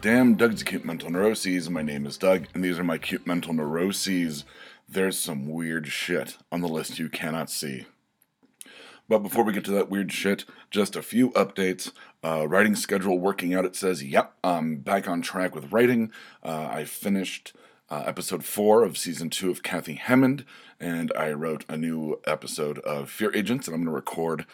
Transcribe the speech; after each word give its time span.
Damn 0.00 0.34
Doug's 0.34 0.62
Cute 0.62 0.84
Mental 0.84 1.10
Neuroses. 1.10 1.68
My 1.68 1.82
name 1.82 2.06
is 2.06 2.16
Doug, 2.16 2.46
and 2.54 2.64
these 2.64 2.78
are 2.78 2.84
my 2.84 2.98
cute 2.98 3.26
mental 3.26 3.52
neuroses. 3.52 4.44
There's 4.88 5.18
some 5.18 5.48
weird 5.48 5.88
shit 5.88 6.38
on 6.50 6.60
the 6.60 6.68
list 6.68 6.98
you 6.98 7.08
cannot 7.08 7.50
see. 7.50 7.86
But 9.08 9.18
before 9.18 9.44
we 9.44 9.52
get 9.52 9.64
to 9.66 9.70
that 9.72 9.90
weird 9.90 10.10
shit, 10.12 10.44
just 10.70 10.96
a 10.96 11.02
few 11.02 11.30
updates. 11.30 11.92
Uh, 12.24 12.48
writing 12.48 12.74
schedule 12.74 13.18
working 13.18 13.54
out. 13.54 13.64
It 13.64 13.76
says, 13.76 14.02
yep, 14.02 14.34
I'm 14.42 14.76
back 14.76 15.08
on 15.08 15.20
track 15.20 15.54
with 15.54 15.72
writing. 15.72 16.10
Uh, 16.42 16.68
I 16.70 16.84
finished 16.84 17.52
uh, 17.90 18.04
episode 18.06 18.44
four 18.44 18.84
of 18.84 18.96
season 18.96 19.30
two 19.30 19.50
of 19.50 19.62
Kathy 19.62 19.94
Hammond, 19.94 20.44
and 20.80 21.12
I 21.16 21.32
wrote 21.32 21.64
a 21.68 21.76
new 21.76 22.20
episode 22.26 22.78
of 22.80 23.10
Fear 23.10 23.34
Agents, 23.34 23.66
and 23.66 23.74
I'm 23.74 23.82
going 23.82 23.92
to 23.92 23.96
record 23.96 24.46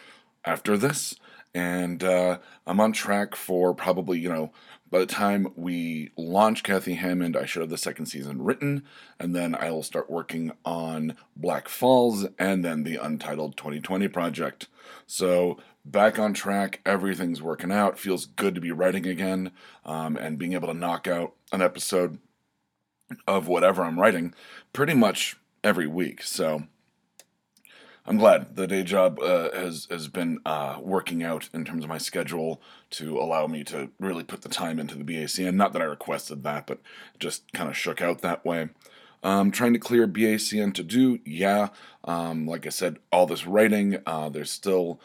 after 0.45 0.77
this 0.77 1.15
and 1.55 2.05
uh, 2.05 2.39
I'm 2.67 2.81
on 2.81 2.93
track 2.93 3.35
for 3.35 3.75
probably 3.75 4.19
you 4.19 4.29
know 4.29 4.53
by 4.91 4.99
the 4.99 5.07
time 5.07 5.53
we 5.57 6.11
launch 6.17 6.63
Kathy 6.63 6.95
Hammond, 6.95 7.37
I 7.37 7.45
should 7.45 7.61
have 7.61 7.71
the 7.71 7.77
second 7.79 8.07
season 8.07 8.43
written, 8.43 8.85
and 9.19 9.35
then 9.35 9.55
I 9.55 9.71
will 9.71 9.83
start 9.83 10.11
working 10.11 10.53
on 10.65 11.17
Black 11.37 11.69
Falls 11.69 12.27
and 12.39 12.65
then 12.65 12.85
the 12.85 12.97
Untitled 12.97 13.57
2020 13.57 14.09
project. 14.09 14.69
So 15.07 15.59
back 15.85 16.19
on 16.19 16.33
track, 16.33 16.81
everything's 16.87 17.43
working 17.43 17.73
out. 17.73 17.99
Feels 17.99 18.27
good 18.27 18.55
to 18.55 18.61
be 18.61 18.73
writing 18.73 19.07
again, 19.07 19.53
um, 19.85 20.17
and 20.17 20.39
being 20.39 20.55
able 20.55 20.69
to 20.69 20.75
knock 20.75 21.07
out 21.07 21.35
an 21.53 21.61
episode 21.61 22.19
of 23.27 23.49
whatever 23.49 23.83
I'm 23.83 24.01
writing 24.01 24.35
pretty 24.73 24.95
much 24.95 25.37
every 25.63 25.87
week. 25.87 26.23
So 26.23 26.65
I'm 28.09 28.17
glad 28.17 28.57
the 28.57 28.67
day 28.67 28.85
job 28.85 29.21
uh, 29.21 29.51
has 29.53 29.87
has 29.91 30.09
been 30.09 30.39
uh, 30.47 30.79
working 30.81 31.23
out 31.23 31.51
in 31.53 31.67
terms 31.67 31.85
of 31.85 31.91
my 31.91 31.99
schedule 31.99 32.63
to 32.93 33.19
allow 33.19 33.47
me 33.47 33.63
to 33.65 33.91
really 34.01 34.25
put 34.25 34.41
the 34.41 34.49
time 34.49 34.79
into 34.79 34.97
the 34.97 35.05
BACN. 35.05 35.57
Not 35.57 35.75
that 35.75 35.83
I 35.83 35.85
requested 35.85 36.43
that, 36.43 36.67
but 36.67 36.81
just 37.19 37.53
kind 37.53 37.69
of 37.69 37.77
shook 37.77 38.01
out 38.01 38.23
that 38.23 38.47
way. 38.47 38.71
Um, 39.23 39.51
trying 39.51 39.75
to 39.75 39.79
clear 39.79 40.09
BACN 40.09 40.73
to 40.75 40.83
do, 40.83 41.19
yeah. 41.27 41.69
Um, 42.03 42.47
like 42.47 42.65
I 42.65 42.71
said, 42.71 42.97
all 43.13 43.27
this 43.27 43.47
writing. 43.47 43.99
Uh, 44.07 44.31
there's 44.31 44.51
still 44.51 45.01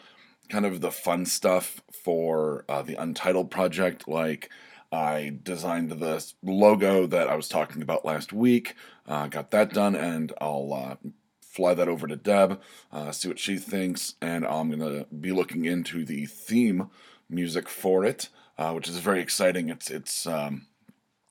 kind 0.47 0.65
of 0.65 0.79
the 0.79 0.91
fun 0.91 1.25
stuff 1.25 1.81
for 1.91 2.63
uh, 2.69 2.83
the 2.83 2.95
Untitled 2.95 3.51
project, 3.51 4.07
like. 4.07 4.49
I 4.91 5.39
designed 5.41 5.89
the 5.89 6.23
logo 6.43 7.07
that 7.07 7.27
I 7.27 7.35
was 7.35 7.47
talking 7.49 7.81
about 7.81 8.05
last 8.05 8.31
week, 8.31 8.75
uh, 9.07 9.25
got 9.25 9.49
that 9.49 9.73
done, 9.73 9.95
and 9.95 10.31
I'll 10.39 10.71
uh, 10.71 11.09
fly 11.53 11.75
that 11.75 11.87
over 11.87 12.07
to 12.07 12.15
Deb, 12.15 12.59
uh, 12.91 13.11
see 13.11 13.27
what 13.27 13.37
she 13.37 13.57
thinks, 13.57 14.15
and 14.21 14.45
I'm 14.45 14.71
gonna 14.71 15.05
be 15.05 15.31
looking 15.31 15.65
into 15.65 16.03
the 16.03 16.25
theme 16.25 16.89
music 17.29 17.69
for 17.69 18.03
it, 18.03 18.29
uh, 18.57 18.71
which 18.71 18.89
is 18.89 18.97
very 18.97 19.21
exciting. 19.21 19.69
It's 19.69 19.91
it's 19.91 20.25
um, 20.25 20.65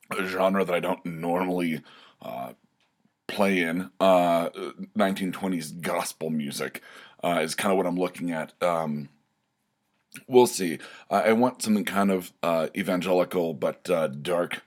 a 0.09 0.25
genre 0.25 0.63
that 0.63 0.73
I 0.73 0.79
don't 0.79 1.05
normally 1.05 1.81
uh, 2.21 2.53
play 3.27 3.59
in. 3.61 3.91
1920s 3.99 5.71
uh, 5.71 5.75
gospel 5.81 6.29
music 6.29 6.81
uh, 7.21 7.41
is 7.43 7.53
kind 7.53 7.71
of 7.71 7.77
what 7.77 7.85
I'm 7.85 7.97
looking 7.97 8.31
at. 8.31 8.53
Um, 8.63 9.09
we'll 10.27 10.47
see. 10.47 10.79
I 11.09 11.33
want 11.33 11.61
something 11.61 11.85
kind 11.85 12.11
of 12.11 12.31
uh, 12.41 12.67
evangelical 12.77 13.53
but 13.53 13.83
dark 14.21 14.61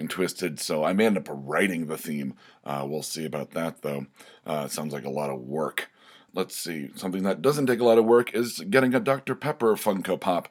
and 0.00 0.10
twisted. 0.10 0.58
So 0.58 0.82
I 0.84 0.92
may 0.92 1.06
end 1.06 1.18
up 1.18 1.28
writing 1.30 1.86
the 1.86 1.98
theme. 1.98 2.34
Uh, 2.64 2.84
we'll 2.88 3.02
see 3.02 3.24
about 3.24 3.52
that, 3.52 3.82
though. 3.82 4.06
Uh, 4.44 4.66
sounds 4.68 4.92
like 4.92 5.04
a 5.04 5.10
lot 5.10 5.30
of 5.30 5.40
work. 5.40 5.90
Let's 6.34 6.56
see. 6.56 6.90
Something 6.94 7.22
that 7.24 7.42
doesn't 7.42 7.66
take 7.66 7.80
a 7.80 7.84
lot 7.84 7.98
of 7.98 8.04
work 8.04 8.34
is 8.34 8.60
getting 8.70 8.94
a 8.94 9.00
Dr. 9.00 9.34
Pepper 9.34 9.74
Funko 9.74 10.18
Pop. 10.18 10.48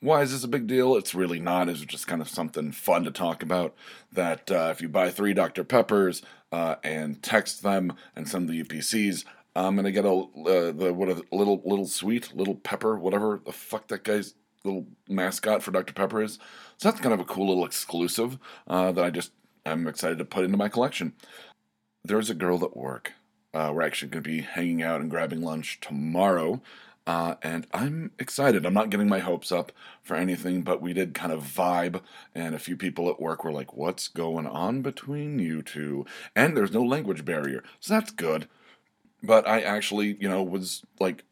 Why 0.00 0.22
is 0.22 0.32
this 0.32 0.44
a 0.44 0.48
big 0.48 0.66
deal? 0.66 0.96
It's 0.96 1.14
really 1.14 1.40
not. 1.40 1.68
It's 1.68 1.80
just 1.80 2.06
kind 2.06 2.22
of 2.22 2.28
something 2.28 2.72
fun 2.72 3.04
to 3.04 3.10
talk 3.10 3.42
about. 3.42 3.74
That 4.12 4.50
uh, 4.50 4.68
if 4.70 4.80
you 4.80 4.88
buy 4.88 5.10
three 5.10 5.34
Dr. 5.34 5.64
Peppers 5.64 6.22
uh, 6.52 6.76
and 6.84 7.22
text 7.22 7.62
them 7.62 7.94
and 8.14 8.28
send 8.28 8.48
the 8.48 8.62
UPCs, 8.62 9.24
I'm 9.56 9.74
gonna 9.74 9.90
get 9.90 10.04
a 10.04 10.10
uh, 10.10 10.72
the 10.72 10.92
what 10.94 11.08
a 11.08 11.24
little 11.32 11.60
little 11.64 11.86
sweet 11.86 12.34
little 12.34 12.54
pepper 12.54 12.96
whatever 12.96 13.40
the 13.44 13.52
fuck 13.52 13.88
that 13.88 14.04
guy's 14.04 14.34
little 14.64 14.86
mascot 15.08 15.62
for 15.62 15.70
Dr. 15.70 15.92
Pepper 15.92 16.22
is. 16.22 16.38
So 16.76 16.90
that's 16.90 17.00
kind 17.00 17.14
of 17.14 17.20
a 17.20 17.24
cool 17.24 17.48
little 17.48 17.64
exclusive 17.64 18.38
uh, 18.66 18.92
that 18.92 19.04
I 19.04 19.10
just 19.10 19.32
am 19.66 19.86
excited 19.86 20.18
to 20.18 20.24
put 20.24 20.44
into 20.44 20.56
my 20.56 20.68
collection. 20.68 21.14
There's 22.04 22.30
a 22.30 22.34
girl 22.34 22.64
at 22.64 22.76
work. 22.76 23.12
Uh, 23.54 23.72
we're 23.74 23.82
actually 23.82 24.10
going 24.10 24.22
to 24.22 24.30
be 24.30 24.40
hanging 24.42 24.82
out 24.82 25.00
and 25.00 25.10
grabbing 25.10 25.42
lunch 25.42 25.80
tomorrow. 25.80 26.60
Uh, 27.08 27.36
and 27.42 27.66
I'm 27.72 28.10
excited. 28.18 28.66
I'm 28.66 28.74
not 28.74 28.90
getting 28.90 29.08
my 29.08 29.20
hopes 29.20 29.50
up 29.50 29.72
for 30.02 30.14
anything, 30.14 30.60
but 30.60 30.82
we 30.82 30.92
did 30.92 31.14
kind 31.14 31.32
of 31.32 31.42
vibe, 31.42 32.02
and 32.34 32.54
a 32.54 32.58
few 32.58 32.76
people 32.76 33.08
at 33.08 33.18
work 33.18 33.42
were 33.42 33.50
like, 33.50 33.74
What's 33.74 34.08
going 34.08 34.46
on 34.46 34.82
between 34.82 35.38
you 35.38 35.62
two? 35.62 36.04
And 36.36 36.54
there's 36.54 36.72
no 36.72 36.82
language 36.82 37.24
barrier, 37.24 37.64
so 37.80 37.94
that's 37.94 38.10
good. 38.10 38.46
But 39.22 39.48
I 39.48 39.62
actually, 39.62 40.18
you 40.20 40.28
know, 40.28 40.42
was 40.42 40.82
like 41.00 41.24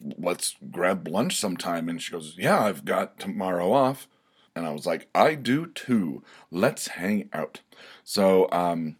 let's 0.00 0.56
grab 0.70 1.08
lunch 1.08 1.36
sometime. 1.36 1.88
And 1.88 2.00
she 2.00 2.12
goes, 2.12 2.34
yeah, 2.38 2.62
I've 2.62 2.84
got 2.84 3.18
tomorrow 3.18 3.72
off. 3.72 4.08
And 4.54 4.66
I 4.66 4.72
was 4.72 4.86
like, 4.86 5.08
I 5.14 5.34
do 5.34 5.66
too. 5.66 6.22
Let's 6.50 6.88
hang 6.88 7.28
out. 7.32 7.60
So, 8.04 8.48
um, 8.50 8.96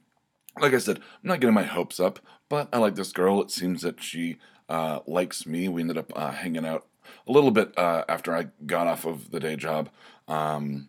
like 0.61 0.75
I 0.75 0.79
said, 0.79 0.99
I'm 0.99 1.29
not 1.29 1.41
getting 1.41 1.55
my 1.55 1.63
hopes 1.63 1.99
up, 1.99 2.19
but 2.49 2.69
I 2.73 2.79
like 2.79 2.95
this 2.95 3.13
girl. 3.13 3.41
It 3.41 3.51
seems 3.51 3.83
that 3.83 4.03
she 4.03 4.37
uh, 4.69 5.01
likes 5.07 5.47
me. 5.47 5.69
We 5.69 5.81
ended 5.81 5.99
up 5.99 6.13
uh, 6.15 6.33
hanging 6.33 6.67
out 6.67 6.87
a 7.27 7.33
little 7.33 7.51
bit 7.51 7.77
uh, 7.79 8.05
after 8.09 8.35
I 8.35 8.49
got 8.67 8.87
off 8.87 9.07
of 9.07 9.31
the 9.31 9.41
day 9.41 9.57
job. 9.57 9.89
Um, 10.29 10.89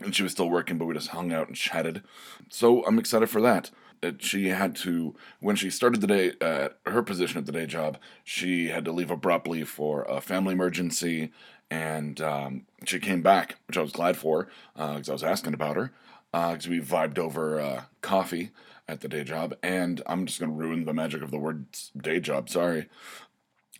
and 0.00 0.14
she 0.14 0.22
was 0.22 0.32
still 0.32 0.48
working, 0.48 0.78
but 0.78 0.86
we 0.86 0.94
just 0.94 1.08
hung 1.08 1.32
out 1.32 1.48
and 1.48 1.56
chatted. 1.56 2.02
So 2.48 2.84
I'm 2.86 2.98
excited 2.98 3.28
for 3.28 3.40
that 3.42 3.70
she 4.18 4.48
had 4.48 4.74
to 4.74 5.14
when 5.40 5.56
she 5.56 5.70
started 5.70 6.00
the 6.00 6.06
day 6.06 6.32
at 6.40 6.78
her 6.86 7.02
position 7.02 7.38
at 7.38 7.46
the 7.46 7.52
day 7.52 7.66
job 7.66 7.98
she 8.24 8.68
had 8.68 8.84
to 8.84 8.92
leave 8.92 9.10
abruptly 9.10 9.64
for 9.64 10.04
a 10.04 10.20
family 10.20 10.52
emergency. 10.52 11.32
And 11.72 12.20
um, 12.20 12.66
she 12.84 12.98
came 12.98 13.22
back 13.22 13.56
which 13.66 13.78
i 13.78 13.82
was 13.82 13.92
glad 13.92 14.16
for 14.16 14.48
because 14.74 15.08
uh, 15.08 15.12
i 15.12 15.14
was 15.14 15.24
asking 15.24 15.54
about 15.54 15.76
her 15.76 15.92
because 16.32 16.66
uh, 16.66 16.70
we 16.70 16.80
vibed 16.80 17.18
over 17.18 17.60
uh, 17.60 17.82
coffee 18.00 18.50
at 18.88 19.00
the 19.00 19.08
day 19.08 19.24
job. 19.24 19.54
And 19.62 20.02
i'm 20.06 20.26
just 20.26 20.40
going 20.40 20.50
to 20.50 20.56
ruin 20.56 20.84
the 20.84 20.94
magic 20.94 21.22
of 21.22 21.30
the 21.30 21.38
word 21.38 21.66
day 21.96 22.20
job 22.20 22.48
sorry. 22.48 22.88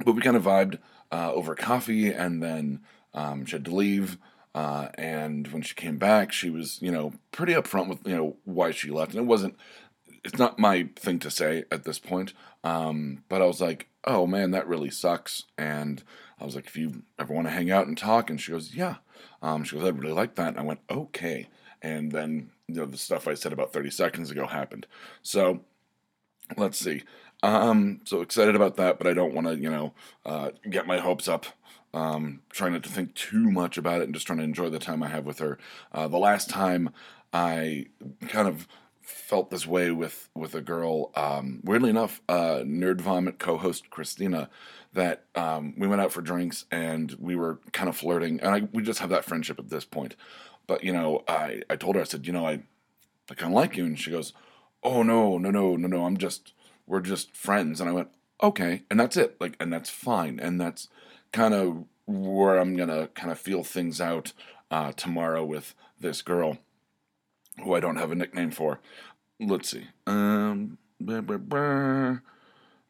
But 0.05 0.13
we 0.13 0.23
kind 0.23 0.37
of 0.37 0.45
vibed 0.45 0.79
uh, 1.13 1.33
over 1.33 1.55
coffee 1.55 2.13
and 2.13 2.43
then 2.43 2.81
um, 3.13 3.45
she 3.45 3.53
had 3.53 3.65
to 3.65 3.75
leave 3.75 4.19
uh, 4.55 4.89
and 4.95 5.47
when 5.49 5.63
she 5.63 5.75
came 5.75 5.97
back, 5.97 6.33
she 6.33 6.51
was, 6.51 6.81
you 6.83 6.91
know, 6.91 7.13
pretty 7.31 7.53
upfront 7.53 7.89
with, 7.89 8.07
you 8.07 8.17
know, 8.17 8.37
why 8.45 8.73
she 8.73 8.91
left. 8.91 9.13
And 9.13 9.21
it 9.21 9.27
wasn't 9.27 9.57
it's 10.25 10.39
not 10.39 10.59
my 10.59 10.89
thing 10.97 11.19
to 11.21 11.31
say 11.31 11.65
at 11.71 11.85
this 11.85 11.99
point. 11.99 12.33
Um, 12.63 13.25
but 13.29 13.43
I 13.43 13.47
was 13.47 13.61
like, 13.61 13.89
oh 14.05 14.27
man, 14.27 14.51
that 14.51 14.69
really 14.69 14.91
sucks. 14.91 15.45
And 15.57 16.03
I 16.41 16.45
was 16.45 16.55
like, 16.55 16.67
if 16.67 16.77
you 16.77 17.03
ever 17.19 17.33
want 17.33 17.47
to 17.47 17.53
hang 17.53 17.71
out 17.71 17.87
and 17.87 17.97
talk, 17.97 18.31
and 18.31 18.41
she 18.41 18.53
goes, 18.53 18.75
yeah. 18.75 18.97
Um, 19.43 19.65
she 19.65 19.77
goes, 19.77 19.85
I'd 19.85 19.99
really 19.99 20.15
like 20.15 20.35
that. 20.37 20.49
And 20.49 20.59
I 20.59 20.63
went, 20.63 20.81
okay. 20.91 21.49
And 21.83 22.13
then 22.13 22.51
you 22.69 22.77
know 22.77 22.87
the 22.87 22.99
stuff 22.99 23.27
I 23.27 23.35
said 23.35 23.53
about 23.53 23.73
30 23.73 23.91
seconds 23.91 24.31
ago 24.31 24.47
happened. 24.47 24.87
So 25.23 25.61
let's 26.57 26.79
see. 26.79 27.03
Um, 27.43 28.01
so 28.05 28.21
excited 28.21 28.55
about 28.55 28.77
that, 28.77 28.99
but 28.99 29.07
I 29.07 29.15
don't 29.15 29.35
want 29.35 29.47
to, 29.47 29.57
you 29.57 29.71
know, 29.71 29.95
uh, 30.27 30.51
get 30.69 30.87
my 30.87 30.99
hopes 30.99 31.29
up. 31.29 31.47
Um, 31.93 32.43
trying 32.51 32.73
not 32.73 32.85
to 32.85 32.89
think 32.89 33.15
too 33.15 33.51
much 33.51 33.77
about 33.77 34.01
it 34.01 34.05
and 34.05 34.15
just 34.15 34.25
trying 34.25 34.39
to 34.39 34.45
enjoy 34.45 34.69
the 34.71 34.79
time 34.79 35.03
I 35.03 35.09
have 35.09 35.27
with 35.27 35.41
her. 35.41 35.59
Uh, 35.91 36.07
the 36.07 36.19
last 36.19 36.49
time 36.49 36.91
I 37.33 37.87
kind 38.29 38.47
of 38.47 38.69
felt 39.11 39.51
this 39.51 39.67
way 39.67 39.91
with 39.91 40.29
with 40.35 40.55
a 40.55 40.61
girl. 40.61 41.11
Um, 41.15 41.61
weirdly 41.65 41.91
enough, 41.91 42.21
uh, 42.29 42.63
Nerd 42.65 43.01
Vomit 43.01 43.39
co-host 43.39 43.91
Christina, 43.91 44.49
that 44.93 45.25
um, 45.35 45.75
we 45.77 45.87
went 45.87 46.01
out 46.01 46.13
for 46.13 46.23
drinks 46.23 46.65
and 46.71 47.15
we 47.19 47.37
were 47.37 47.61
kind 47.73 47.89
of 47.89 47.97
flirting, 47.97 48.41
and 48.41 48.55
I, 48.55 48.69
we 48.73 48.83
just 48.83 49.01
have 49.01 49.11
that 49.11 49.25
friendship 49.25 49.59
at 49.59 49.69
this 49.69 49.85
point. 49.85 50.17
But 50.67 50.85
you 50.85 50.93
know, 50.93 51.25
I 51.29 51.63
I 51.69 51.77
told 51.77 51.97
her 51.97 52.03
I 52.03 52.05
said, 52.05 52.27
you 52.27 52.33
know, 52.33 52.47
I 52.47 52.63
I 53.31 53.35
kind 53.35 53.53
of 53.53 53.57
like 53.57 53.77
you, 53.77 53.85
and 53.85 53.99
she 53.99 54.11
goes, 54.11 54.33
oh 54.83 55.03
no 55.03 55.39
no 55.39 55.51
no 55.51 55.77
no 55.77 55.89
no, 55.89 56.05
I'm 56.07 56.17
just 56.17 56.55
we're 56.87 57.01
just 57.01 57.37
friends, 57.37 57.81
and 57.81 57.89
I 57.89 57.93
went 57.93 58.09
okay, 58.43 58.83
and 58.91 58.99
that's 58.99 59.17
it, 59.17 59.37
like, 59.41 59.57
and 59.61 59.73
that's 59.73 59.91
fine, 59.91 60.41
and 60.41 60.61
that's 60.61 60.89
kind 61.33 61.55
of 61.55 61.85
where 62.07 62.59
I'm 62.59 62.77
gonna 62.77 63.09
kind 63.09 63.31
of 63.31 63.39
feel 63.39 63.63
things 63.63 64.01
out 64.01 64.33
uh, 64.71 64.93
tomorrow 64.93 65.45
with 65.45 65.75
this 65.99 66.23
girl 66.23 66.59
who 67.63 67.75
I 67.75 67.81
don't 67.81 67.97
have 67.97 68.13
a 68.13 68.15
nickname 68.15 68.51
for. 68.51 68.81
Let's 69.39 69.71
see. 69.71 69.87
Um, 70.07 70.79
blah, 71.01 71.21
blah, 71.21 71.39
blah. 71.39 72.19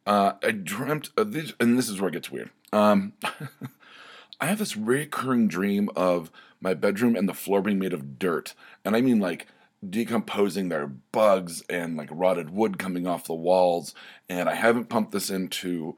Uh, 0.05 0.33
I 0.43 0.51
dreamt 0.51 1.11
of 1.15 1.33
these, 1.33 1.53
and 1.59 1.77
this 1.77 1.89
is 1.89 2.01
where 2.01 2.09
it 2.09 2.13
gets 2.13 2.31
weird. 2.31 2.49
Um, 2.73 3.13
I 4.41 4.47
have 4.47 4.57
this 4.57 4.75
recurring 4.75 5.47
dream 5.47 5.89
of 5.95 6.31
my 6.59 6.73
bedroom 6.73 7.15
and 7.15 7.29
the 7.29 7.33
floor 7.33 7.61
being 7.61 7.79
made 7.79 7.93
of 7.93 8.17
dirt, 8.17 8.53
and 8.83 8.95
I 8.95 9.01
mean 9.01 9.19
like 9.19 9.47
decomposing. 9.87 10.69
There 10.69 10.83
are 10.83 10.87
bugs 10.87 11.63
and 11.69 11.97
like 11.97 12.09
rotted 12.11 12.49
wood 12.49 12.79
coming 12.79 13.07
off 13.07 13.25
the 13.25 13.33
walls, 13.33 13.93
and 14.27 14.49
I 14.49 14.55
haven't 14.55 14.89
pumped 14.89 15.11
this 15.11 15.29
into 15.29 15.97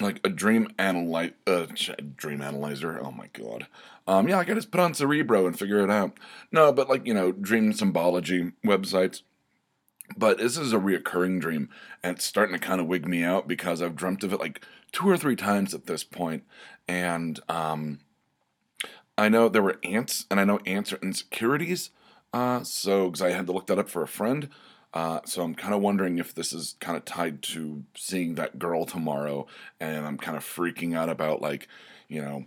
like 0.00 0.20
a 0.24 0.28
dream 0.28 0.68
analyze 0.78 1.32
uh, 1.46 1.66
dream 2.16 2.40
analyzer. 2.40 2.98
Oh 3.02 3.12
my 3.12 3.28
god. 3.32 3.66
Um, 4.06 4.28
yeah, 4.28 4.38
I 4.38 4.44
could 4.44 4.56
just 4.56 4.70
put 4.70 4.80
on 4.80 4.94
Cerebro 4.94 5.46
and 5.46 5.58
figure 5.58 5.82
it 5.82 5.90
out. 5.90 6.18
No, 6.52 6.72
but 6.72 6.88
like 6.88 7.06
you 7.06 7.14
know, 7.14 7.32
dream 7.32 7.72
symbology 7.72 8.52
websites. 8.64 9.22
But 10.18 10.36
this 10.36 10.58
is 10.58 10.74
a 10.74 10.78
reoccurring 10.78 11.40
dream, 11.40 11.70
and 12.02 12.16
it's 12.16 12.26
starting 12.26 12.54
to 12.54 12.58
kind 12.58 12.80
of 12.80 12.86
wig 12.86 13.08
me 13.08 13.22
out 13.22 13.48
because 13.48 13.80
I've 13.80 13.96
dreamt 13.96 14.22
of 14.22 14.34
it 14.34 14.40
like 14.40 14.64
two 14.92 15.08
or 15.08 15.16
three 15.16 15.36
times 15.36 15.72
at 15.72 15.86
this 15.86 16.04
point, 16.04 16.44
and 16.86 17.40
um, 17.48 18.00
I 19.16 19.30
know 19.30 19.48
there 19.48 19.62
were 19.62 19.78
ants, 19.82 20.26
and 20.30 20.38
I 20.38 20.44
know 20.44 20.60
ants 20.66 20.92
are 20.92 20.98
insecurities. 20.98 21.90
Uh, 22.34 22.64
so 22.64 23.06
because 23.06 23.22
I 23.22 23.30
had 23.30 23.46
to 23.46 23.52
look 23.52 23.68
that 23.68 23.78
up 23.78 23.88
for 23.88 24.02
a 24.02 24.08
friend. 24.08 24.48
Uh, 24.92 25.20
so 25.24 25.42
I'm 25.42 25.54
kind 25.54 25.74
of 25.74 25.80
wondering 25.80 26.18
if 26.18 26.34
this 26.34 26.52
is 26.52 26.76
kind 26.80 26.96
of 26.96 27.04
tied 27.04 27.42
to 27.42 27.84
seeing 27.96 28.34
that 28.34 28.58
girl 28.58 28.84
tomorrow, 28.84 29.46
and 29.80 30.06
I'm 30.06 30.18
kind 30.18 30.36
of 30.36 30.44
freaking 30.44 30.96
out 30.96 31.08
about 31.08 31.40
like, 31.42 31.68
you 32.08 32.20
know, 32.20 32.44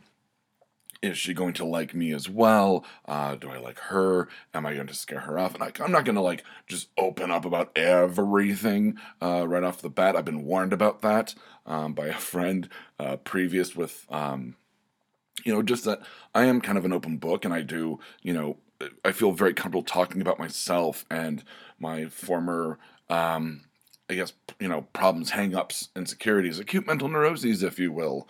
is 1.01 1.17
she 1.17 1.33
going 1.33 1.53
to 1.53 1.65
like 1.65 1.93
me 1.93 2.13
as 2.13 2.29
well? 2.29 2.85
Uh, 3.05 3.35
do 3.35 3.49
I 3.49 3.57
like 3.57 3.79
her? 3.79 4.27
Am 4.53 4.65
I 4.65 4.73
going 4.73 4.87
to 4.87 4.93
scare 4.93 5.21
her 5.21 5.37
off? 5.37 5.53
And 5.53 5.63
I, 5.63 5.71
am 5.83 5.91
not 5.91 6.05
going 6.05 6.15
to 6.15 6.21
like 6.21 6.43
just 6.67 6.89
open 6.97 7.31
up 7.31 7.45
about 7.45 7.71
everything 7.77 8.97
uh, 9.21 9.47
right 9.47 9.63
off 9.63 9.81
the 9.81 9.89
bat. 9.89 10.15
I've 10.15 10.25
been 10.25 10.45
warned 10.45 10.73
about 10.73 11.01
that 11.01 11.35
um, 11.65 11.93
by 11.93 12.07
a 12.07 12.13
friend 12.13 12.69
uh, 12.99 13.17
previous 13.17 13.75
with, 13.75 14.05
um, 14.09 14.55
you 15.43 15.53
know, 15.53 15.61
just 15.61 15.85
that 15.85 16.01
I 16.33 16.45
am 16.45 16.61
kind 16.61 16.77
of 16.77 16.85
an 16.85 16.93
open 16.93 17.17
book 17.17 17.45
and 17.45 17.53
I 17.53 17.61
do, 17.61 17.99
you 18.21 18.33
know, 18.33 18.57
I 19.03 19.11
feel 19.11 19.31
very 19.31 19.53
comfortable 19.53 19.83
talking 19.83 20.21
about 20.21 20.39
myself 20.39 21.05
and 21.09 21.43
my 21.79 22.05
former, 22.05 22.77
um, 23.09 23.61
I 24.09 24.15
guess, 24.15 24.33
you 24.59 24.67
know, 24.67 24.81
problems, 24.93 25.31
hangups, 25.31 25.89
insecurities, 25.95 26.59
acute 26.59 26.87
mental 26.87 27.07
neuroses, 27.07 27.63
if 27.63 27.79
you 27.79 27.91
will. 27.91 28.27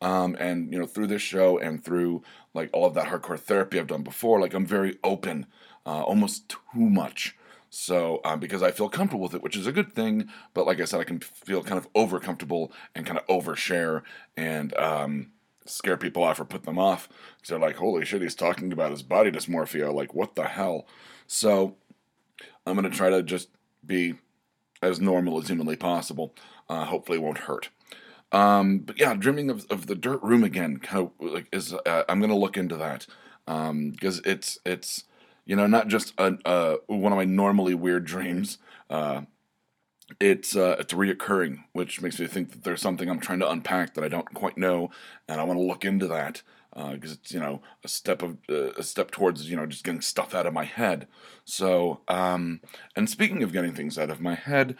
Um, 0.00 0.36
and 0.38 0.72
you 0.72 0.78
know, 0.78 0.86
through 0.86 1.06
this 1.06 1.22
show 1.22 1.58
and 1.58 1.82
through 1.82 2.22
like 2.54 2.70
all 2.72 2.86
of 2.86 2.94
that 2.94 3.06
hardcore 3.06 3.38
therapy 3.38 3.78
I've 3.78 3.86
done 3.86 4.02
before, 4.02 4.40
like 4.40 4.54
I'm 4.54 4.66
very 4.66 4.98
open, 5.02 5.46
uh, 5.86 6.02
almost 6.02 6.48
too 6.48 6.58
much. 6.74 7.36
So 7.70 8.20
um, 8.24 8.40
because 8.40 8.62
I 8.62 8.70
feel 8.70 8.88
comfortable 8.88 9.22
with 9.22 9.34
it, 9.34 9.42
which 9.42 9.56
is 9.56 9.66
a 9.66 9.72
good 9.72 9.94
thing. 9.94 10.28
But 10.54 10.66
like 10.66 10.80
I 10.80 10.84
said, 10.84 11.00
I 11.00 11.04
can 11.04 11.20
feel 11.20 11.62
kind 11.62 11.78
of 11.78 11.88
over 11.94 12.20
comfortable 12.20 12.72
and 12.94 13.06
kind 13.06 13.18
of 13.18 13.26
overshare 13.26 14.02
and 14.36 14.76
um, 14.76 15.32
scare 15.64 15.96
people 15.96 16.22
off 16.22 16.40
or 16.40 16.44
put 16.44 16.64
them 16.64 16.78
off. 16.78 17.08
Because 17.36 17.50
they're 17.50 17.58
like, 17.58 17.76
holy 17.76 18.04
shit, 18.04 18.22
he's 18.22 18.34
talking 18.34 18.72
about 18.72 18.92
his 18.92 19.02
body 19.02 19.30
dysmorphia. 19.30 19.92
Like, 19.92 20.14
what 20.14 20.34
the 20.36 20.44
hell? 20.44 20.86
So 21.26 21.76
I'm 22.66 22.80
to 22.82 22.90
try 22.90 23.10
to 23.10 23.22
just 23.22 23.48
be 23.84 24.14
as 24.82 25.00
normal 25.00 25.38
as 25.38 25.48
humanly 25.48 25.76
possible. 25.76 26.34
Uh, 26.68 26.84
hopefully, 26.84 27.18
it 27.18 27.22
won't 27.22 27.38
hurt. 27.38 27.70
Um, 28.36 28.80
but 28.80 28.98
yeah, 28.98 29.14
dreaming 29.14 29.48
of, 29.48 29.64
of 29.70 29.86
the 29.86 29.94
dirt 29.94 30.22
room 30.22 30.44
again, 30.44 30.76
kind 30.76 31.06
of 31.06 31.32
like 31.32 31.48
is 31.52 31.72
uh, 31.72 32.04
I'm 32.06 32.20
to 32.20 32.34
look 32.36 32.58
into 32.58 32.76
that 32.76 33.06
because 33.46 34.18
um, 34.18 34.22
it's 34.26 34.58
it's 34.66 35.04
you 35.46 35.56
know 35.56 35.66
not 35.66 35.88
just 35.88 36.12
a, 36.18 36.36
uh, 36.44 36.76
one 36.86 37.12
of 37.12 37.16
my 37.16 37.24
normally 37.24 37.74
weird 37.74 38.04
dreams. 38.04 38.58
Uh, 38.90 39.22
it's 40.20 40.54
uh, 40.54 40.76
it's 40.78 40.92
reoccurring, 40.92 41.64
which 41.72 42.02
makes 42.02 42.20
me 42.20 42.26
think 42.26 42.50
that 42.50 42.62
there's 42.62 42.82
something 42.82 43.08
I'm 43.08 43.20
trying 43.20 43.38
to 43.38 43.50
unpack 43.50 43.94
that 43.94 44.04
I 44.04 44.08
don't 44.08 44.34
quite 44.34 44.58
know, 44.58 44.90
and 45.26 45.40
I 45.40 45.44
want 45.44 45.58
to 45.58 45.64
look 45.64 45.86
into 45.86 46.06
that 46.08 46.42
because 46.74 47.12
uh, 47.12 47.16
it's 47.18 47.32
you 47.32 47.40
know 47.40 47.62
a 47.84 47.88
step 47.88 48.22
of 48.22 48.36
uh, 48.50 48.72
a 48.72 48.82
step 48.82 49.12
towards 49.12 49.48
you 49.48 49.56
know 49.56 49.64
just 49.64 49.82
getting 49.82 50.02
stuff 50.02 50.34
out 50.34 50.44
of 50.44 50.52
my 50.52 50.64
head. 50.64 51.06
So 51.46 52.00
um, 52.06 52.60
and 52.94 53.08
speaking 53.08 53.42
of 53.42 53.54
getting 53.54 53.72
things 53.72 53.98
out 53.98 54.10
of 54.10 54.20
my 54.20 54.34
head, 54.34 54.76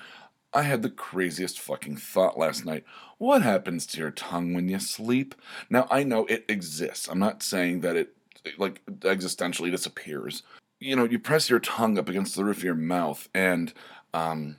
I 0.56 0.62
had 0.62 0.80
the 0.82 0.88
craziest 0.88 1.60
fucking 1.60 1.98
thought 1.98 2.38
last 2.38 2.64
night. 2.64 2.84
What 3.18 3.42
happens 3.42 3.84
to 3.88 3.98
your 3.98 4.10
tongue 4.10 4.54
when 4.54 4.70
you 4.70 4.78
sleep? 4.78 5.34
Now 5.68 5.86
I 5.90 6.02
know 6.02 6.24
it 6.26 6.46
exists. 6.48 7.08
I'm 7.08 7.18
not 7.18 7.42
saying 7.42 7.82
that 7.82 7.94
it 7.94 8.16
like 8.56 8.80
existentially 9.00 9.70
disappears. 9.70 10.42
You 10.80 10.96
know, 10.96 11.04
you 11.04 11.18
press 11.18 11.50
your 11.50 11.60
tongue 11.60 11.98
up 11.98 12.08
against 12.08 12.36
the 12.36 12.44
roof 12.44 12.58
of 12.58 12.64
your 12.64 12.74
mouth 12.74 13.28
and 13.34 13.74
um 14.14 14.56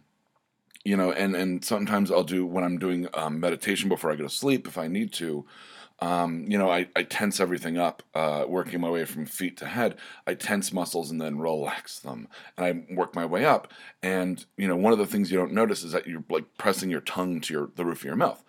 you 0.86 0.96
know, 0.96 1.12
and 1.12 1.36
and 1.36 1.66
sometimes 1.66 2.12
I'll 2.12 2.24
do 2.24 2.46
when 2.46 2.64
I'm 2.64 2.78
doing 2.78 3.08
um, 3.16 3.40
meditation 3.40 3.90
before 3.90 4.12
I 4.12 4.16
go 4.16 4.24
to 4.24 4.30
sleep 4.30 4.68
if 4.68 4.78
I 4.78 4.88
need 4.88 5.12
to. 5.14 5.46
Um, 6.00 6.46
you 6.48 6.58
know, 6.58 6.70
I, 6.70 6.88
I 6.96 7.04
tense 7.04 7.40
everything 7.40 7.78
up, 7.78 8.04
uh, 8.14 8.46
working 8.48 8.80
my 8.80 8.90
way 8.90 9.04
from 9.06 9.26
feet 9.26 9.58
to 9.58 9.66
head. 9.66 9.96
I 10.28 10.36
tense 10.36 10.72
muscles 10.72 11.10
and 11.10 11.20
then 11.20 11.40
relax 11.40 12.00
them, 12.00 12.28
and 12.56 12.66
I 12.66 12.94
work 12.94 13.16
my 13.16 13.26
way 13.26 13.46
up. 13.46 13.72
And 14.04 14.46
you 14.58 14.68
know, 14.68 14.76
one 14.76 14.94
of 14.94 15.00
the 15.00 15.08
things 15.08 15.32
you 15.32 15.38
don't 15.38 15.54
notice 15.54 15.84
is 15.84 15.94
that 15.94 16.06
you're 16.06 16.24
like 16.30 16.46
pressing 16.58 16.92
your 16.92 17.02
tongue 17.02 17.42
to 17.42 17.54
your 17.54 17.70
the 17.76 17.86
roof 17.86 18.00
of 18.00 18.06
your 18.06 18.16
mouth. 18.16 18.44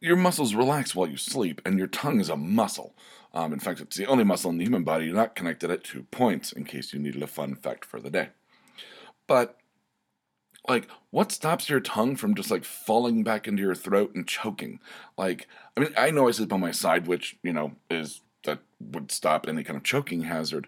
Your 0.00 0.16
muscles 0.16 0.54
relax 0.54 0.94
while 0.94 1.08
you 1.08 1.16
sleep, 1.16 1.62
and 1.64 1.78
your 1.78 1.86
tongue 1.86 2.20
is 2.20 2.28
a 2.28 2.36
muscle. 2.36 2.94
Um, 3.32 3.52
in 3.52 3.60
fact, 3.60 3.80
it's 3.80 3.96
the 3.96 4.06
only 4.06 4.24
muscle 4.24 4.50
in 4.50 4.58
the 4.58 4.64
human 4.64 4.84
body 4.84 5.10
not 5.12 5.36
connected 5.36 5.70
at 5.70 5.84
two 5.84 6.04
points. 6.10 6.50
In 6.52 6.64
case 6.64 6.92
you 6.92 6.98
needed 6.98 7.22
a 7.22 7.28
fun 7.28 7.54
fact 7.54 7.84
for 7.84 8.00
the 8.00 8.10
day, 8.10 8.30
but 9.28 9.58
like 10.68 10.88
what 11.10 11.32
stops 11.32 11.68
your 11.68 11.80
tongue 11.80 12.16
from 12.16 12.34
just 12.34 12.50
like 12.50 12.64
falling 12.64 13.22
back 13.22 13.46
into 13.46 13.62
your 13.62 13.74
throat 13.74 14.14
and 14.14 14.26
choking? 14.26 14.80
Like 15.16 15.46
i 15.76 15.80
mean 15.80 15.92
i 15.96 16.10
know 16.10 16.28
i 16.28 16.30
sleep 16.30 16.52
on 16.52 16.60
my 16.60 16.70
side 16.70 17.06
which 17.06 17.36
you 17.42 17.52
know 17.52 17.72
is 17.90 18.20
that 18.44 18.60
would 18.80 19.10
stop 19.10 19.46
any 19.48 19.64
kind 19.64 19.76
of 19.76 19.82
choking 19.82 20.22
hazard. 20.22 20.66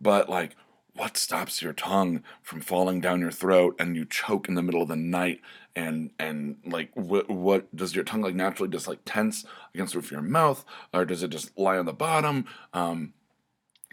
But 0.00 0.28
like 0.28 0.56
what 0.94 1.16
stops 1.16 1.60
your 1.60 1.74
tongue 1.74 2.22
from 2.42 2.60
falling 2.60 3.00
down 3.00 3.20
your 3.20 3.30
throat 3.30 3.76
and 3.78 3.94
you 3.96 4.06
choke 4.06 4.48
in 4.48 4.54
the 4.54 4.62
middle 4.62 4.82
of 4.82 4.88
the 4.88 4.96
night? 4.96 5.40
And 5.74 6.10
and 6.18 6.56
like 6.64 6.90
what 6.94 7.28
what 7.28 7.74
does 7.76 7.94
your 7.94 8.04
tongue 8.04 8.22
like 8.22 8.34
naturally 8.34 8.70
just 8.70 8.88
like 8.88 9.00
tense 9.04 9.44
against 9.74 9.92
the 9.92 9.98
roof 9.98 10.06
of 10.06 10.12
your 10.12 10.22
mouth? 10.22 10.64
Or 10.94 11.04
does 11.04 11.22
it 11.22 11.28
just 11.28 11.56
lie 11.58 11.76
on 11.76 11.86
the 11.86 11.92
bottom? 11.92 12.46
Um 12.72 13.12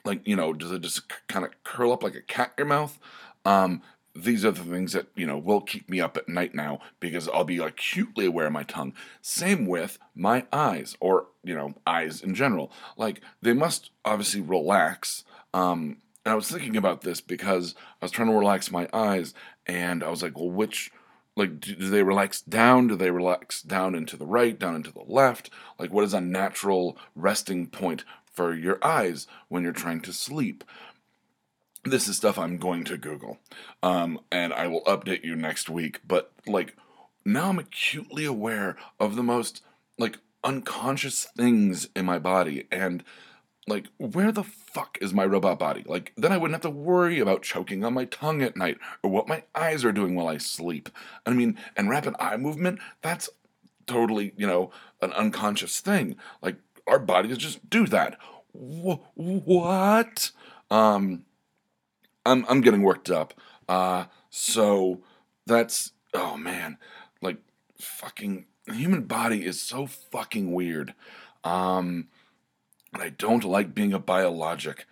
like 0.06 0.26
you 0.26 0.36
know 0.36 0.54
does 0.54 0.72
it 0.72 0.82
just 0.82 1.04
kind 1.28 1.46
of 1.46 1.52
curl 1.64 1.92
up 1.92 2.04
like 2.04 2.16
a 2.16 2.22
cat 2.22 2.54
in 2.58 2.64
your 2.64 2.68
mouth? 2.68 2.98
Um 3.44 3.82
these 4.16 4.46
are 4.46 4.52
the 4.52 4.64
things 4.64 4.94
that 4.94 5.08
you 5.16 5.26
know 5.26 5.38
will 5.38 5.62
keep 5.62 5.90
me 5.90 6.00
up 6.00 6.18
at 6.18 6.30
night 6.30 6.54
now 6.54 6.80
because 7.00 7.28
I'll 7.30 7.44
be 7.44 7.58
acutely 7.58 8.26
aware 8.26 8.48
of 8.48 8.54
my 8.54 8.64
tongue. 8.64 8.94
Same 9.22 9.66
with 9.66 9.98
my 10.16 10.46
eyes, 10.52 10.96
or 11.00 11.28
you 11.44 11.56
know, 11.56 11.74
eyes 11.88 12.22
in 12.22 12.36
general. 12.36 12.72
Like 12.98 13.22
they 13.42 13.54
must 13.54 13.90
obviously 14.06 14.42
relax. 14.42 15.24
Um, 15.54 15.98
and 16.26 16.32
I 16.32 16.36
was 16.36 16.50
thinking 16.50 16.78
about 16.78 17.02
this 17.02 17.22
because 17.22 17.76
I 18.02 18.06
was 18.06 18.12
trying 18.12 18.30
to 18.30 18.38
relax 18.38 18.72
my 18.72 18.88
eyes, 18.94 19.34
and 19.66 20.04
I 20.04 20.10
was 20.10 20.22
like, 20.22 20.38
well, 20.38 20.50
which 20.50 20.92
like 21.36 21.60
do, 21.60 21.76
do 21.76 21.90
they 21.90 22.04
relax 22.04 22.42
down? 22.42 22.88
Do 22.88 22.96
they 22.96 23.12
relax 23.12 23.62
down 23.62 23.96
into 23.96 24.16
the 24.16 24.28
right, 24.28 24.58
down 24.58 24.76
into 24.76 24.92
the 24.92 25.06
left? 25.08 25.50
Like 25.80 25.92
what 25.92 26.04
is 26.04 26.14
a 26.14 26.22
natural 26.22 26.98
resting 27.16 27.68
point 27.68 28.04
for 28.32 28.54
your 28.54 28.84
eyes 28.84 29.28
when 29.48 29.64
you're 29.64 29.72
trying 29.72 30.02
to 30.02 30.14
sleep? 30.14 30.64
This 31.84 32.08
is 32.08 32.18
stuff 32.18 32.38
I'm 32.38 32.58
going 32.58 32.84
to 32.86 32.98
Google. 32.98 33.40
Um, 33.82 34.20
and 34.32 34.54
I 34.54 34.68
will 34.68 34.84
update 34.84 35.24
you 35.24 35.36
next 35.36 35.70
week. 35.70 36.02
But 36.08 36.32
like 36.48 36.76
now 37.26 37.50
I'm 37.50 37.60
acutely 37.60 38.26
aware 38.26 38.76
of 39.00 39.16
the 39.16 39.24
most 39.24 39.62
like 39.98 40.18
unconscious 40.44 41.26
things 41.38 41.88
in 41.96 42.06
my 42.06 42.20
body 42.20 42.68
and 42.72 43.04
like 43.68 43.88
where 43.98 44.32
the 44.32 44.44
fuck 44.44 44.98
is 45.00 45.14
my 45.14 45.26
robot 45.26 45.58
body 45.58 45.84
like 45.86 46.12
then 46.18 46.34
i 46.34 46.38
wouldn't 46.38 46.56
have 46.56 46.70
to 46.70 46.78
worry 46.78 47.20
about 47.20 47.42
choking 47.42 47.86
on 47.86 47.94
my 47.94 48.04
tongue 48.06 48.42
at 48.42 48.58
night 48.58 48.78
or 49.02 49.10
what 49.10 49.28
my 49.28 49.44
eyes 49.56 49.86
are 49.86 49.94
doing 49.94 50.16
while 50.16 50.28
i 50.28 50.38
sleep 50.38 50.90
i 51.26 51.32
mean 51.32 51.58
and 51.78 51.90
rapid 51.90 52.14
eye 52.20 52.36
movement 52.36 52.78
that's 53.02 53.30
totally 53.88 54.34
you 54.36 54.46
know 54.46 54.70
an 55.02 55.14
unconscious 55.14 55.80
thing 55.80 56.18
like 56.42 56.58
our 56.88 57.00
bodies 57.00 57.38
just 57.38 57.70
do 57.70 57.88
that 57.88 58.18
Wh- 58.52 59.00
what 59.16 60.32
um 60.70 61.24
I'm 62.26 62.46
I'm 62.48 62.62
getting 62.62 62.82
worked 62.82 63.10
up. 63.10 63.34
Uh, 63.68 64.06
so 64.30 65.02
that's 65.46 65.92
oh 66.14 66.38
man, 66.38 66.78
like 67.22 67.38
fucking 67.80 68.46
the 68.66 68.76
human 68.76 69.04
body 69.04 69.46
is 69.46 69.62
so 69.62 69.88
fucking 69.88 70.52
weird. 70.52 70.94
Um, 71.44 72.08
I 72.94 73.10
don't 73.10 73.44
like 73.44 73.76
being 73.76 73.94
a 73.94 74.00
biologic. 74.00 74.86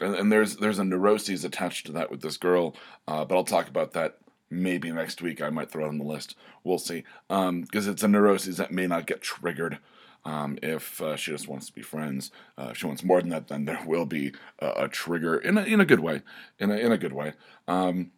And, 0.00 0.14
and 0.14 0.32
there's 0.32 0.56
there's 0.56 0.78
a 0.78 0.84
neuroses 0.84 1.44
attached 1.44 1.86
to 1.86 1.92
that 1.92 2.10
with 2.10 2.22
this 2.22 2.36
girl, 2.36 2.74
uh, 3.06 3.24
but 3.24 3.36
I'll 3.36 3.44
talk 3.44 3.68
about 3.68 3.92
that 3.92 4.18
maybe 4.50 4.90
next 4.90 5.22
week. 5.22 5.42
I 5.42 5.50
might 5.50 5.70
throw 5.70 5.84
it 5.84 5.88
on 5.88 5.98
the 5.98 6.04
list. 6.04 6.36
We'll 6.64 6.78
see. 6.78 7.04
Because 7.28 7.48
um, 7.48 7.66
it's 7.72 8.02
a 8.02 8.08
neuroses 8.08 8.56
that 8.58 8.72
may 8.72 8.86
not 8.86 9.06
get 9.06 9.22
triggered. 9.22 9.78
Um, 10.26 10.58
if 10.60 11.00
uh, 11.00 11.14
she 11.14 11.30
just 11.30 11.46
wants 11.46 11.66
to 11.66 11.72
be 11.72 11.82
friends, 11.82 12.32
uh, 12.58 12.70
if 12.72 12.78
she 12.78 12.86
wants 12.86 13.04
more 13.04 13.20
than 13.20 13.30
that, 13.30 13.46
then 13.46 13.64
there 13.64 13.80
will 13.86 14.06
be 14.06 14.32
a, 14.58 14.84
a 14.84 14.88
trigger 14.88 15.38
in 15.38 15.56
a, 15.56 15.62
in 15.62 15.80
a 15.80 15.86
good 15.86 16.00
way, 16.00 16.22
in 16.58 16.72
a, 16.72 16.74
in 16.74 16.90
a 16.90 16.98
good 16.98 17.12
way. 17.12 17.34
Um, 17.68 18.10